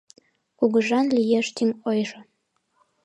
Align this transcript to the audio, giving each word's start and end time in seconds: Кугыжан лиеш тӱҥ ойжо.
Кугыжан 0.59 1.07
лиеш 1.17 1.47
тӱҥ 1.55 1.69
ойжо. 1.89 2.19